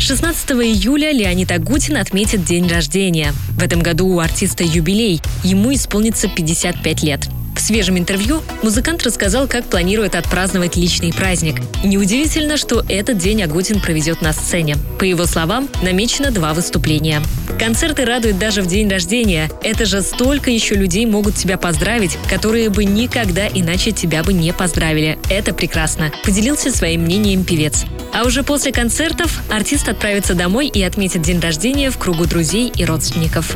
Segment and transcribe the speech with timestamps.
[0.00, 3.32] 16 июля Леонид Агутин отметит день рождения.
[3.50, 5.20] В этом году у артиста юбилей.
[5.44, 7.28] Ему исполнится 55 лет.
[7.60, 11.56] В свежем интервью музыкант рассказал, как планирует отпраздновать личный праздник.
[11.84, 14.78] Неудивительно, что этот день Агутин проведет на сцене.
[14.98, 17.20] По его словам, намечено два выступления.
[17.58, 19.50] Концерты радуют даже в день рождения.
[19.62, 24.54] Это же столько еще людей могут тебя поздравить, которые бы никогда иначе тебя бы не
[24.54, 25.18] поздравили.
[25.28, 26.10] Это прекрасно.
[26.24, 27.84] Поделился своим мнением певец.
[28.14, 32.86] А уже после концертов артист отправится домой и отметит день рождения в кругу друзей и
[32.86, 33.54] родственников.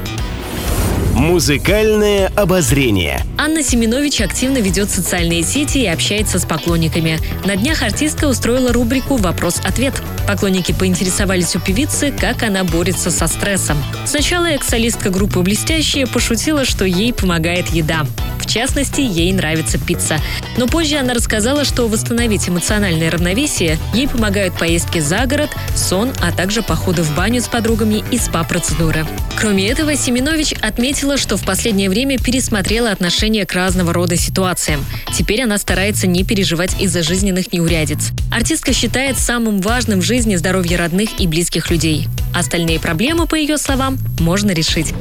[1.14, 3.24] Музыкальное обозрение.
[3.44, 7.20] Анна Семенович активно ведет социальные сети и общается с поклонниками.
[7.44, 9.92] На днях артистка устроила рубрику «Вопрос-ответ».
[10.26, 13.76] Поклонники поинтересовались у певицы, как она борется со стрессом.
[14.06, 18.06] Сначала экс-солистка группы «Блестящие» пошутила, что ей помогает еда.
[18.40, 20.18] В частности, ей нравится пицца.
[20.56, 26.30] Но позже она рассказала, что восстановить эмоциональное равновесие ей помогают поездки за город, сон, а
[26.30, 29.06] также походы в баню с подругами и спа-процедуры.
[29.38, 32.90] Кроме этого, Семенович отметила, что в последнее время пересмотрела
[33.34, 34.84] отношение к разного рода ситуациям.
[35.12, 38.10] Теперь она старается не переживать из-за жизненных неурядиц.
[38.30, 42.06] Артистка считает самым важным в жизни здоровье родных и близких людей.
[42.32, 44.94] Остальные проблемы, по ее словам, можно решить.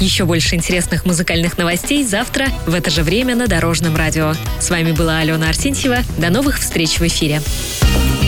[0.00, 4.34] Еще больше интересных музыкальных новостей завтра в это же время на Дорожном радио.
[4.60, 5.98] С вами была Алена Арсентьева.
[6.18, 7.40] До новых встреч в эфире.